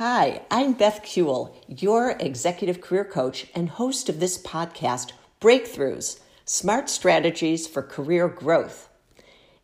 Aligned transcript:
Hi, 0.00 0.40
I'm 0.50 0.72
Beth 0.72 1.02
Kuehl, 1.02 1.54
your 1.68 2.12
executive 2.12 2.80
career 2.80 3.04
coach 3.04 3.48
and 3.54 3.68
host 3.68 4.08
of 4.08 4.18
this 4.18 4.38
podcast, 4.38 5.12
Breakthroughs 5.42 6.20
Smart 6.46 6.88
Strategies 6.88 7.66
for 7.66 7.82
Career 7.82 8.26
Growth. 8.26 8.88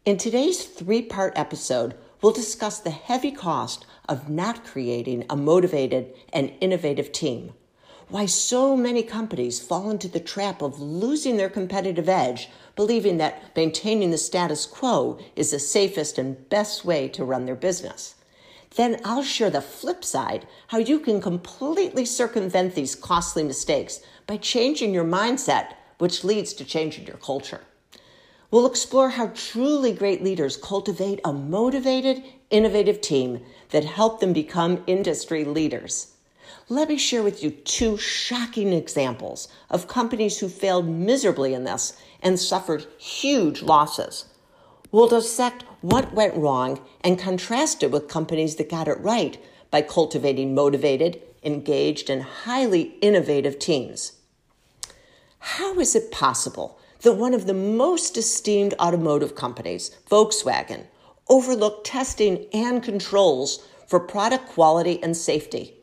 In 0.05 0.19
today's 0.19 0.67
three 0.67 1.01
part 1.01 1.33
episode, 1.39 1.95
we'll 2.21 2.33
discuss 2.33 2.79
the 2.79 2.91
heavy 2.91 3.33
cost 3.33 3.87
of 4.11 4.29
not 4.29 4.63
creating 4.63 5.25
a 5.31 5.37
motivated 5.37 6.13
and 6.35 6.53
innovative 6.61 7.13
team. 7.13 7.55
Why 8.09 8.27
so 8.27 8.77
many 8.77 9.03
companies 9.03 9.59
fall 9.59 9.89
into 9.91 10.07
the 10.07 10.21
trap 10.21 10.61
of 10.61 10.79
losing 10.79 11.39
their 11.39 11.49
competitive 11.49 12.11
edge, 12.11 12.51
believing 12.75 13.17
that 13.17 13.57
maintaining 13.57 14.11
the 14.11 14.19
status 14.19 14.67
quo 14.67 15.19
is 15.35 15.53
the 15.53 15.59
safest 15.59 16.19
and 16.19 16.47
best 16.51 16.85
way 16.85 17.09
to 17.09 17.25
run 17.25 17.47
their 17.47 17.57
business 17.57 18.16
then 18.77 19.01
I'll 19.05 19.23
share 19.23 19.51
the 19.51 19.61
flip 19.61 20.05
side 20.05 20.47
how 20.69 20.79
you 20.79 21.01
can 21.01 21.21
completely 21.21 22.05
circumvent 22.05 22.75
these 22.75 22.95
costly 22.95 23.43
mistakes 23.43 24.01
by 24.27 24.37
changing 24.37 24.95
your 24.95 25.05
mindset, 25.05 25.75
which 25.99 26.25
leads 26.25 26.53
to 26.55 26.65
changing 26.65 27.07
your 27.07 27.17
culture. 27.17 27.63
We'll 28.51 28.67
explore 28.67 29.11
how 29.11 29.33
truly 29.35 29.93
great 29.93 30.23
leaders 30.23 30.57
cultivate 30.57 31.21
a 31.25 31.33
motivated, 31.33 32.23
innovative 32.51 33.01
team 33.01 33.41
that 33.71 33.85
help 33.85 34.21
them 34.21 34.33
become 34.33 34.85
industry 34.87 35.45
leaders. 35.45 36.13
Let 36.69 36.89
me 36.89 36.99
share 36.99 37.23
with 37.23 37.43
you 37.43 37.51
two 37.51 37.97
shocking 37.97 38.73
examples 38.73 39.49
of 39.71 39.89
companies 39.89 40.39
who 40.39 40.49
failed 40.49 40.89
miserably 40.89 41.55
in 41.55 41.65
this 41.65 42.01
and 42.23 42.39
suffered 42.39 42.87
huge 42.99 43.63
losses. 43.63 44.27
We'll 44.97 45.09
dissect 45.09 45.63
what 45.83 46.15
went 46.15 46.35
wrong 46.35 46.81
and 47.03 47.19
contrast 47.19 47.83
it 47.83 47.91
with 47.91 48.09
companies 48.09 48.57
that 48.57 48.71
got 48.71 48.89
it 48.89 48.99
right 48.99 49.37
by 49.71 49.83
cultivating 49.83 50.55
motivated, 50.55 51.21
engaged, 51.43 52.09
and 52.09 52.23
highly 52.23 52.95
innovative 53.03 53.59
teams. 53.59 54.13
How 55.39 55.79
is 55.79 55.95
it 55.95 56.11
possible 56.11 56.79
that 57.03 57.13
one 57.13 57.35
of 57.35 57.47
the 57.47 57.53
most 57.53 58.17
esteemed 58.17 58.73
automotive 58.81 59.35
companies, 59.35 59.91
Volkswagen, 60.11 60.87
overlooked 61.29 61.87
testing 61.87 62.47
and 62.55 62.83
controls 62.83 63.69
for 63.87 64.01
product 64.01 64.49
quality 64.49 64.99
and 65.03 65.15
safety? 65.15 65.75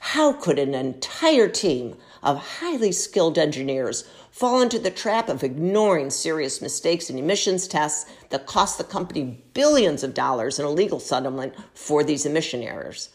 How 0.00 0.32
could 0.32 0.58
an 0.58 0.74
entire 0.74 1.48
team 1.48 1.94
of 2.22 2.38
highly 2.38 2.92
skilled 2.92 3.38
engineers 3.38 4.08
fall 4.30 4.60
into 4.60 4.78
the 4.78 4.90
trap 4.90 5.28
of 5.28 5.42
ignoring 5.42 6.10
serious 6.10 6.62
mistakes 6.62 7.10
in 7.10 7.18
emissions 7.18 7.66
tests 7.66 8.10
that 8.28 8.46
cost 8.46 8.78
the 8.78 8.84
company 8.84 9.42
billions 9.54 10.02
of 10.02 10.14
dollars 10.14 10.58
in 10.58 10.64
a 10.64 10.70
legal 10.70 11.00
settlement 11.00 11.54
for 11.74 12.04
these 12.04 12.26
emission 12.26 12.62
errors. 12.62 13.10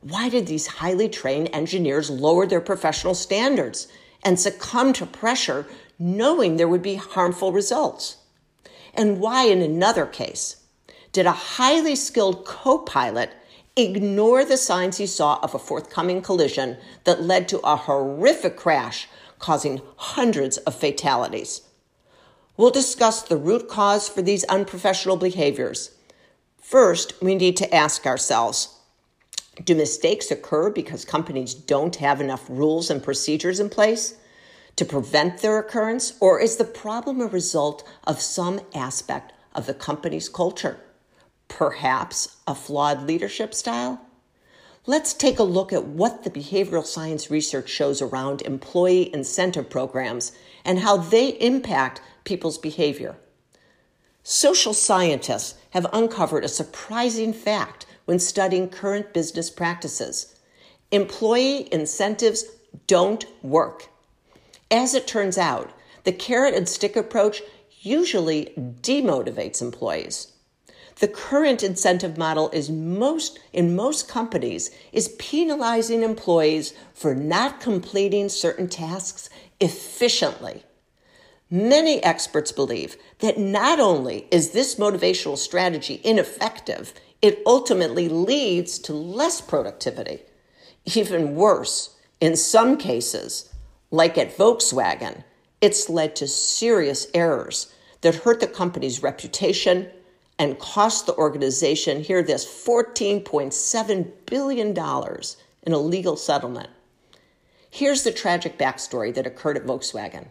Why 0.00 0.28
did 0.28 0.46
these 0.46 0.66
highly 0.66 1.08
trained 1.08 1.48
engineers 1.52 2.10
lower 2.10 2.46
their 2.46 2.60
professional 2.60 3.14
standards 3.14 3.88
and 4.22 4.38
succumb 4.38 4.92
to 4.94 5.06
pressure 5.06 5.66
knowing 5.98 6.56
there 6.56 6.68
would 6.68 6.82
be 6.82 6.96
harmful 6.96 7.52
results? 7.52 8.18
And 8.92 9.18
why, 9.18 9.46
in 9.46 9.62
another 9.62 10.06
case, 10.06 10.56
did 11.12 11.26
a 11.26 11.32
highly 11.32 11.96
skilled 11.96 12.44
co 12.44 12.78
pilot 12.78 13.30
ignore 13.76 14.44
the 14.44 14.56
signs 14.56 14.98
he 14.98 15.06
saw 15.06 15.38
of 15.42 15.54
a 15.54 15.58
forthcoming 15.58 16.22
collision 16.22 16.76
that 17.04 17.22
led 17.22 17.48
to 17.48 17.58
a 17.60 17.76
horrific 17.76 18.56
crash 18.56 19.08
causing 19.38 19.82
hundreds 19.96 20.58
of 20.58 20.74
fatalities. 20.74 21.62
We'll 22.56 22.70
discuss 22.70 23.22
the 23.22 23.36
root 23.36 23.68
cause 23.68 24.08
for 24.08 24.22
these 24.22 24.44
unprofessional 24.44 25.16
behaviors. 25.16 25.90
First, 26.60 27.20
we 27.20 27.34
need 27.34 27.56
to 27.58 27.74
ask 27.74 28.06
ourselves 28.06 28.68
do 29.62 29.74
mistakes 29.74 30.30
occur 30.30 30.70
because 30.70 31.04
companies 31.04 31.54
don't 31.54 31.96
have 31.96 32.20
enough 32.20 32.44
rules 32.48 32.90
and 32.90 33.02
procedures 33.02 33.60
in 33.60 33.68
place 33.68 34.16
to 34.76 34.84
prevent 34.84 35.40
their 35.40 35.58
occurrence, 35.58 36.14
or 36.20 36.40
is 36.40 36.56
the 36.56 36.64
problem 36.64 37.20
a 37.20 37.26
result 37.26 37.88
of 38.04 38.20
some 38.20 38.60
aspect 38.74 39.32
of 39.54 39.66
the 39.66 39.74
company's 39.74 40.28
culture? 40.28 40.80
Perhaps 41.54 42.38
a 42.48 42.54
flawed 42.56 43.06
leadership 43.06 43.54
style? 43.54 44.00
Let's 44.86 45.14
take 45.14 45.38
a 45.38 45.44
look 45.44 45.72
at 45.72 45.84
what 45.84 46.24
the 46.24 46.30
behavioral 46.30 46.84
science 46.84 47.30
research 47.30 47.68
shows 47.68 48.02
around 48.02 48.42
employee 48.42 49.14
incentive 49.14 49.70
programs 49.70 50.32
and 50.64 50.80
how 50.80 50.96
they 50.96 51.28
impact 51.40 52.00
people's 52.24 52.58
behavior. 52.58 53.14
Social 54.24 54.74
scientists 54.74 55.54
have 55.70 55.86
uncovered 55.92 56.42
a 56.42 56.48
surprising 56.48 57.32
fact 57.32 57.86
when 58.06 58.18
studying 58.18 58.68
current 58.68 59.14
business 59.14 59.48
practices. 59.48 60.34
Employee 60.90 61.72
incentives 61.72 62.46
don't 62.88 63.26
work. 63.44 63.90
As 64.72 64.92
it 64.92 65.06
turns 65.06 65.38
out, 65.38 65.70
the 66.02 66.10
carrot 66.10 66.54
and 66.54 66.68
stick 66.68 66.96
approach 66.96 67.42
usually 67.80 68.52
demotivates 68.82 69.62
employees 69.62 70.33
the 71.00 71.08
current 71.08 71.62
incentive 71.62 72.16
model 72.16 72.50
is 72.50 72.70
most 72.70 73.38
in 73.52 73.74
most 73.74 74.08
companies 74.08 74.70
is 74.92 75.16
penalizing 75.18 76.02
employees 76.02 76.72
for 76.92 77.14
not 77.14 77.60
completing 77.60 78.28
certain 78.28 78.68
tasks 78.68 79.28
efficiently. 79.60 80.62
Many 81.50 82.02
experts 82.02 82.52
believe 82.52 82.96
that 83.18 83.38
not 83.38 83.80
only 83.80 84.26
is 84.30 84.50
this 84.50 84.76
motivational 84.76 85.36
strategy 85.36 86.00
ineffective, 86.04 86.94
it 87.20 87.42
ultimately 87.46 88.08
leads 88.08 88.78
to 88.80 88.92
less 88.92 89.40
productivity. 89.40 90.22
Even 90.94 91.34
worse, 91.34 91.96
in 92.20 92.36
some 92.36 92.76
cases, 92.76 93.52
like 93.90 94.16
at 94.16 94.36
Volkswagen, 94.36 95.24
it's 95.60 95.88
led 95.88 96.16
to 96.16 96.28
serious 96.28 97.06
errors 97.14 97.72
that 98.02 98.16
hurt 98.16 98.40
the 98.40 98.46
company's 98.46 99.02
reputation 99.02 99.90
and 100.38 100.58
cost 100.58 101.06
the 101.06 101.14
organization, 101.14 102.02
hear 102.02 102.22
this, 102.22 102.44
$14.7 102.44 104.12
billion 104.26 104.68
in 105.62 105.72
a 105.72 105.78
legal 105.78 106.16
settlement. 106.16 106.68
Here's 107.70 108.04
the 108.04 108.12
tragic 108.12 108.58
backstory 108.58 109.14
that 109.14 109.26
occurred 109.26 109.56
at 109.56 109.66
Volkswagen. 109.66 110.28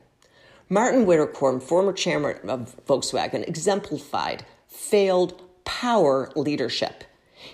Martin 0.69 1.05
Winterkorn, 1.05 1.61
former 1.61 1.93
chairman 1.93 2.49
of 2.49 2.75
Volkswagen, 2.87 3.47
exemplified 3.47 4.45
failed 4.67 5.41
power 5.65 6.31
leadership. 6.35 7.03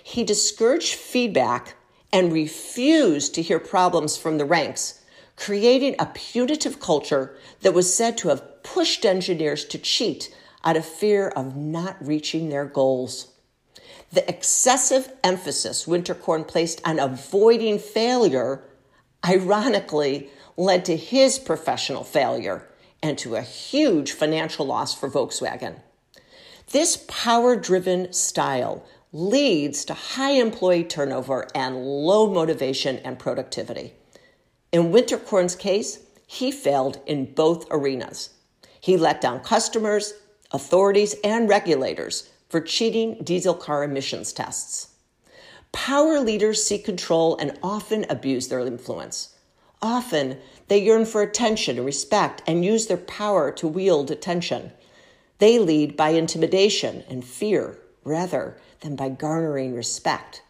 He 0.02 0.24
discouraged 0.24 0.94
feedback 0.94 1.74
and 2.12 2.32
refused 2.32 3.34
to 3.34 3.42
hear 3.42 3.58
problems 3.58 4.16
from 4.16 4.38
the 4.38 4.44
ranks, 4.44 5.02
creating 5.36 5.96
a 5.98 6.06
punitive 6.06 6.80
culture 6.80 7.36
that 7.62 7.74
was 7.74 7.94
said 7.94 8.16
to 8.18 8.28
have 8.28 8.62
pushed 8.62 9.04
engineers 9.04 9.64
to 9.64 9.78
cheat 9.78 10.34
out 10.64 10.76
of 10.76 10.84
fear 10.84 11.28
of 11.28 11.56
not 11.56 11.96
reaching 12.04 12.48
their 12.48 12.64
goals. 12.64 13.32
The 14.12 14.28
excessive 14.28 15.12
emphasis 15.22 15.86
Winterkorn 15.86 16.46
placed 16.46 16.80
on 16.84 16.98
avoiding 16.98 17.78
failure, 17.78 18.64
ironically, 19.26 20.30
led 20.56 20.84
to 20.86 20.96
his 20.96 21.38
professional 21.38 22.04
failure 22.04 22.68
and 23.02 23.16
to 23.18 23.36
a 23.36 23.42
huge 23.42 24.12
financial 24.12 24.66
loss 24.66 24.94
for 24.94 25.08
Volkswagen. 25.08 25.80
This 26.72 27.04
power 27.08 27.56
driven 27.56 28.12
style 28.12 28.84
leads 29.12 29.84
to 29.86 29.94
high 29.94 30.32
employee 30.32 30.84
turnover 30.84 31.48
and 31.54 31.84
low 31.84 32.32
motivation 32.32 32.98
and 32.98 33.18
productivity. 33.18 33.94
In 34.70 34.92
Winterkorn's 34.92 35.56
case, 35.56 36.00
he 36.26 36.52
failed 36.52 37.00
in 37.06 37.32
both 37.32 37.66
arenas. 37.70 38.30
He 38.80 38.96
let 38.96 39.20
down 39.20 39.40
customers 39.40 40.14
authorities, 40.52 41.14
and 41.22 41.48
regulators 41.48 42.30
for 42.48 42.60
cheating 42.60 43.22
diesel 43.22 43.54
car 43.54 43.84
emissions 43.84 44.32
tests. 44.32 44.88
Power 45.72 46.18
leaders 46.18 46.64
seek 46.64 46.84
control 46.84 47.36
and 47.36 47.56
often 47.62 48.04
abuse 48.10 48.48
their 48.48 48.60
influence. 48.60 49.36
Often, 49.80 50.38
they 50.68 50.82
yearn 50.82 51.06
for 51.06 51.22
attention 51.22 51.76
and 51.76 51.86
respect 51.86 52.42
and 52.46 52.64
use 52.64 52.86
their 52.86 52.96
power 52.96 53.50
to 53.52 53.68
wield 53.68 54.10
attention. 54.10 54.72
They 55.38 55.58
lead 55.58 55.96
by 55.96 56.10
intimidation 56.10 57.04
and 57.08 57.24
fear 57.24 57.78
rather 58.04 58.58
than 58.80 58.96
by 58.96 59.10
garnering 59.10 59.74
respect. 59.74 60.42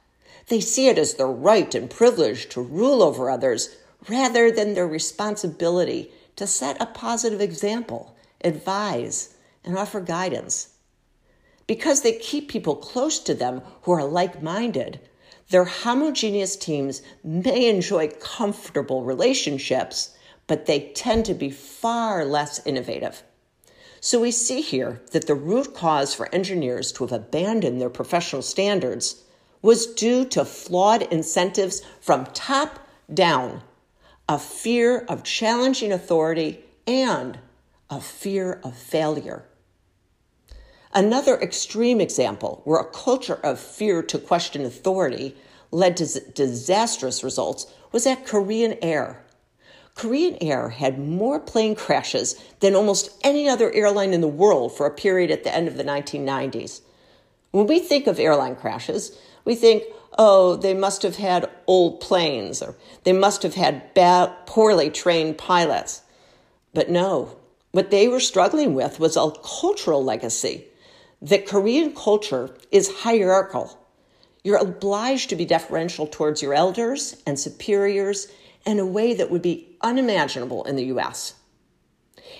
They 0.48 0.60
see 0.60 0.88
it 0.88 0.98
as 0.98 1.14
their 1.14 1.28
right 1.28 1.72
and 1.74 1.88
privilege 1.88 2.48
to 2.50 2.60
rule 2.60 3.02
over 3.02 3.30
others 3.30 3.76
rather 4.08 4.50
than 4.50 4.74
their 4.74 4.88
responsibility 4.88 6.10
to 6.36 6.46
set 6.46 6.80
a 6.80 6.86
positive 6.86 7.40
example, 7.40 8.16
advise, 8.42 9.34
and 9.64 9.76
offer 9.76 10.00
guidance. 10.00 10.70
Because 11.66 12.02
they 12.02 12.12
keep 12.12 12.48
people 12.48 12.74
close 12.74 13.18
to 13.20 13.34
them 13.34 13.62
who 13.82 13.92
are 13.92 14.04
like 14.04 14.42
minded, 14.42 15.00
their 15.50 15.64
homogeneous 15.64 16.56
teams 16.56 17.02
may 17.22 17.68
enjoy 17.68 18.08
comfortable 18.08 19.02
relationships, 19.02 20.16
but 20.46 20.66
they 20.66 20.90
tend 20.94 21.24
to 21.26 21.34
be 21.34 21.50
far 21.50 22.24
less 22.24 22.64
innovative. 22.66 23.22
So 24.00 24.20
we 24.20 24.30
see 24.30 24.62
here 24.62 25.02
that 25.12 25.26
the 25.26 25.34
root 25.34 25.74
cause 25.74 26.14
for 26.14 26.34
engineers 26.34 26.90
to 26.92 27.04
have 27.04 27.12
abandoned 27.12 27.80
their 27.80 27.90
professional 27.90 28.42
standards 28.42 29.22
was 29.60 29.86
due 29.86 30.24
to 30.24 30.44
flawed 30.44 31.02
incentives 31.02 31.82
from 32.00 32.24
top 32.26 32.78
down, 33.12 33.62
a 34.28 34.38
fear 34.38 35.00
of 35.00 35.22
challenging 35.22 35.92
authority, 35.92 36.64
and 36.86 37.38
a 37.90 38.00
fear 38.00 38.60
of 38.64 38.74
failure. 38.74 39.44
Another 40.92 41.40
extreme 41.40 42.00
example 42.00 42.62
where 42.64 42.80
a 42.80 42.90
culture 42.90 43.38
of 43.44 43.60
fear 43.60 44.02
to 44.02 44.18
question 44.18 44.64
authority 44.64 45.36
led 45.70 45.96
to 45.98 46.20
disastrous 46.32 47.22
results 47.22 47.72
was 47.92 48.06
at 48.08 48.26
Korean 48.26 48.76
Air. 48.82 49.24
Korean 49.94 50.36
Air 50.40 50.70
had 50.70 50.98
more 50.98 51.38
plane 51.38 51.76
crashes 51.76 52.34
than 52.58 52.74
almost 52.74 53.10
any 53.22 53.48
other 53.48 53.72
airline 53.72 54.12
in 54.12 54.20
the 54.20 54.26
world 54.26 54.76
for 54.76 54.84
a 54.84 54.94
period 54.94 55.30
at 55.30 55.44
the 55.44 55.54
end 55.54 55.68
of 55.68 55.76
the 55.76 55.84
1990s. 55.84 56.80
When 57.52 57.68
we 57.68 57.78
think 57.78 58.08
of 58.08 58.18
airline 58.18 58.56
crashes, 58.56 59.16
we 59.44 59.54
think, 59.54 59.84
oh, 60.18 60.56
they 60.56 60.74
must 60.74 61.02
have 61.02 61.16
had 61.16 61.48
old 61.68 62.00
planes 62.00 62.62
or 62.62 62.74
they 63.04 63.12
must 63.12 63.44
have 63.44 63.54
had 63.54 63.94
bad, 63.94 64.32
poorly 64.46 64.90
trained 64.90 65.38
pilots. 65.38 66.02
But 66.74 66.90
no, 66.90 67.36
what 67.70 67.92
they 67.92 68.08
were 68.08 68.20
struggling 68.20 68.74
with 68.74 68.98
was 68.98 69.16
a 69.16 69.30
cultural 69.44 70.02
legacy 70.02 70.66
that 71.22 71.46
Korean 71.46 71.94
culture 71.94 72.56
is 72.70 72.90
hierarchical. 73.00 73.78
You're 74.42 74.56
obliged 74.56 75.28
to 75.30 75.36
be 75.36 75.44
deferential 75.44 76.06
towards 76.06 76.40
your 76.40 76.54
elders 76.54 77.22
and 77.26 77.38
superiors 77.38 78.28
in 78.64 78.78
a 78.78 78.86
way 78.86 79.14
that 79.14 79.30
would 79.30 79.42
be 79.42 79.76
unimaginable 79.82 80.64
in 80.64 80.76
the 80.76 80.86
US. 80.86 81.34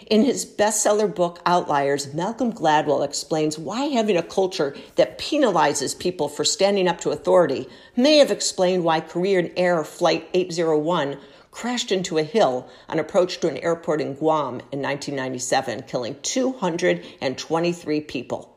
In 0.07 0.25
his 0.25 0.47
bestseller 0.47 1.13
book 1.13 1.41
Outliers, 1.45 2.15
Malcolm 2.15 2.53
Gladwell 2.53 3.05
explains 3.05 3.59
why 3.59 3.87
having 3.87 4.17
a 4.17 4.23
culture 4.23 4.75
that 4.97 5.19
penalizes 5.19 5.99
people 5.99 6.29
for 6.29 6.45
standing 6.45 6.89
up 6.89 7.01
to 7.01 7.11
authority 7.11 7.69
may 7.97 8.17
have 8.17 8.31
explained 8.31 8.85
why 8.85 9.01
Korean 9.01 9.51
Air 9.57 9.85
Flight 9.85 10.29
801 10.33 11.19
crashed 11.51 11.93
into 11.93 12.17
a 12.17 12.23
hill 12.23 12.69
on 12.89 12.99
approach 12.99 13.41
to 13.41 13.49
an 13.49 13.59
airport 13.59 14.01
in 14.01 14.15
Guam 14.15 14.61
in 14.73 14.81
1997, 14.81 15.83
killing 15.83 16.17
223 16.23 18.01
people. 18.03 18.57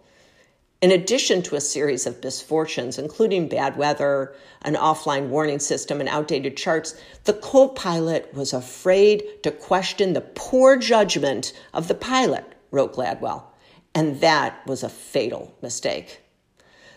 In 0.84 0.92
addition 0.92 1.42
to 1.44 1.56
a 1.56 1.62
series 1.62 2.06
of 2.06 2.22
misfortunes, 2.22 3.00
including 3.00 3.48
bad 3.48 3.78
weather, 3.78 4.36
an 4.64 4.76
offline 4.76 5.30
warning 5.30 5.60
system, 5.60 6.02
and 6.02 6.10
outdated 6.10 6.58
charts, 6.58 6.94
the 7.24 7.32
co 7.32 7.70
pilot 7.70 8.34
was 8.34 8.52
afraid 8.52 9.24
to 9.44 9.52
question 9.52 10.12
the 10.12 10.20
poor 10.20 10.76
judgment 10.76 11.54
of 11.74 11.88
the 11.88 11.96
pilot, 11.96 12.44
wrote 12.70 12.96
Gladwell. 12.96 13.44
And 13.96 14.20
that 14.20 14.68
was 14.68 14.84
a 14.84 14.90
fatal 14.90 15.56
mistake. 15.62 16.20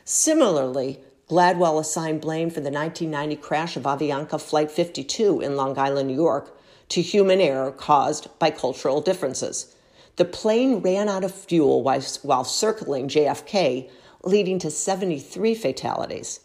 Similarly, 0.05 0.99
Gladwell 1.29 1.79
assigned 1.79 2.23
blame 2.23 2.51
for 2.51 2.63
the 2.63 2.73
1990 2.73 3.37
crash 3.37 3.77
of 3.77 3.85
Avianca 3.85 4.41
Flight 4.41 4.73
52 4.73 5.41
in 5.41 5.55
Long 5.55 5.79
Island, 5.79 6.09
New 6.09 6.15
York, 6.17 6.59
to 6.89 7.01
human 7.01 7.41
error 7.41 7.71
caused 7.71 8.37
by 8.41 8.51
cultural 8.51 9.01
differences. 9.01 9.77
The 10.17 10.25
plane 10.25 10.79
ran 10.79 11.09
out 11.09 11.25
of 11.25 11.35
fuel 11.35 11.83
while, 11.83 12.03
while 12.23 12.45
circling 12.45 13.09
JFK, 13.09 13.91
leading 14.25 14.59
to 14.61 14.71
73 14.71 15.55
fatalities. 15.55 16.41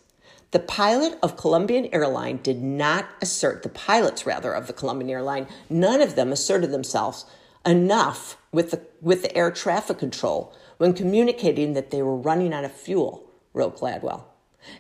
The 0.52 0.60
pilot 0.60 1.18
of 1.24 1.38
Colombian 1.38 1.88
Airline 1.94 2.42
did 2.44 2.62
not 2.62 3.08
assert, 3.22 3.64
the 3.64 3.70
pilots 3.70 4.26
rather 4.26 4.52
of 4.52 4.68
the 4.68 4.74
Colombian 4.74 5.10
Airline, 5.10 5.48
none 5.70 6.02
of 6.02 6.16
them 6.16 6.34
asserted 6.34 6.72
themselves 6.72 7.26
enough 7.66 8.38
with 8.52 8.72
the, 8.72 8.82
with 9.00 9.22
the 9.22 9.36
air 9.36 9.50
traffic 9.52 9.98
control 9.98 10.54
when 10.78 10.94
communicating 10.94 11.72
that 11.74 11.92
they 11.92 12.02
were 12.02 12.18
running 12.18 12.54
out 12.54 12.66
of 12.66 12.74
fuel, 12.74 13.30
wrote 13.54 13.80
Gladwell. 13.80 14.24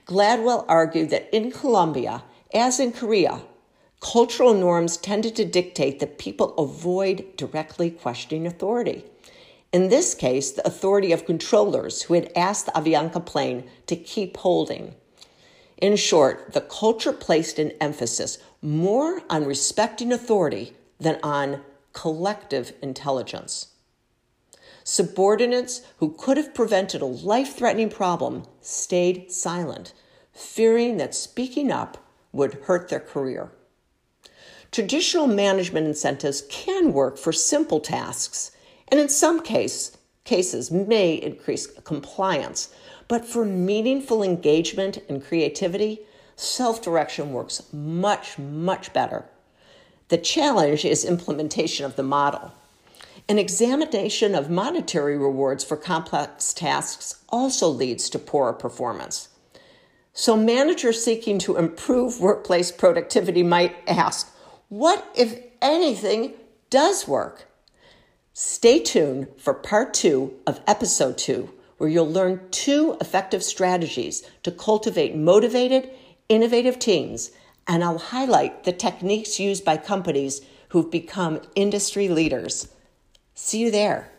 Gladwell 0.05 0.65
argued 0.67 1.09
that 1.11 1.33
in 1.33 1.51
Colombia, 1.51 2.23
as 2.53 2.79
in 2.79 2.91
Korea, 2.91 3.41
cultural 4.01 4.53
norms 4.55 4.97
tended 4.97 5.35
to 5.35 5.45
dictate 5.45 5.99
that 5.99 6.17
people 6.17 6.53
avoid 6.57 7.37
directly 7.37 7.89
questioning 7.89 8.47
authority. 8.47 9.05
In 9.71 9.87
this 9.87 10.13
case, 10.15 10.51
the 10.51 10.67
authority 10.67 11.13
of 11.13 11.25
controllers 11.25 12.01
who 12.01 12.15
had 12.15 12.31
asked 12.35 12.65
the 12.65 12.73
Avianca 12.73 13.25
plane 13.25 13.69
to 13.85 13.95
keep 13.95 14.35
holding. 14.37 14.95
In 15.77 15.95
short, 15.95 16.51
the 16.53 16.61
culture 16.61 17.13
placed 17.13 17.57
an 17.57 17.71
emphasis 17.79 18.39
more 18.61 19.21
on 19.29 19.45
respecting 19.45 20.11
authority 20.11 20.73
than 20.99 21.19
on 21.23 21.61
collective 21.93 22.73
intelligence. 22.81 23.67
Subordinates 24.83 25.81
who 25.97 26.13
could 26.17 26.37
have 26.37 26.55
prevented 26.55 27.01
a 27.01 27.05
life 27.05 27.55
threatening 27.55 27.89
problem 27.89 28.43
stayed 28.61 29.31
silent, 29.31 29.93
fearing 30.33 30.97
that 30.97 31.13
speaking 31.15 31.71
up 31.71 31.97
would 32.31 32.55
hurt 32.65 32.89
their 32.89 32.99
career. 32.99 33.51
Traditional 34.71 35.27
management 35.27 35.85
incentives 35.85 36.43
can 36.49 36.93
work 36.93 37.17
for 37.17 37.33
simple 37.33 37.81
tasks 37.81 38.51
and 38.87 38.99
in 38.99 39.09
some 39.09 39.41
case, 39.41 39.97
cases 40.23 40.71
may 40.71 41.13
increase 41.13 41.67
compliance. 41.67 42.73
But 43.07 43.25
for 43.25 43.43
meaningful 43.43 44.23
engagement 44.23 44.99
and 45.09 45.23
creativity, 45.23 46.01
self 46.35 46.81
direction 46.81 47.33
works 47.33 47.63
much, 47.73 48.37
much 48.37 48.93
better. 48.93 49.25
The 50.09 50.17
challenge 50.17 50.85
is 50.85 51.03
implementation 51.03 51.85
of 51.85 51.95
the 51.95 52.03
model. 52.03 52.53
An 53.27 53.37
examination 53.37 54.35
of 54.35 54.49
monetary 54.49 55.17
rewards 55.17 55.63
for 55.63 55.77
complex 55.77 56.53
tasks 56.53 57.23
also 57.29 57.67
leads 57.67 58.09
to 58.09 58.19
poorer 58.19 58.53
performance. 58.53 59.29
So, 60.13 60.35
managers 60.35 61.03
seeking 61.03 61.39
to 61.39 61.55
improve 61.55 62.19
workplace 62.19 62.71
productivity 62.71 63.43
might 63.43 63.75
ask 63.87 64.33
what, 64.71 65.05
if 65.13 65.37
anything, 65.61 66.31
does 66.69 67.05
work? 67.05 67.45
Stay 68.31 68.79
tuned 68.79 69.27
for 69.37 69.53
part 69.53 69.93
two 69.93 70.35
of 70.47 70.61
episode 70.65 71.17
two, 71.17 71.49
where 71.77 71.89
you'll 71.89 72.09
learn 72.09 72.39
two 72.51 72.95
effective 73.01 73.43
strategies 73.43 74.23
to 74.43 74.49
cultivate 74.49 75.13
motivated, 75.13 75.89
innovative 76.29 76.79
teams, 76.79 77.31
and 77.67 77.83
I'll 77.83 77.97
highlight 77.97 78.63
the 78.63 78.71
techniques 78.71 79.41
used 79.41 79.65
by 79.65 79.75
companies 79.75 80.39
who've 80.69 80.89
become 80.89 81.41
industry 81.53 82.07
leaders. 82.07 82.69
See 83.35 83.59
you 83.59 83.71
there. 83.71 84.09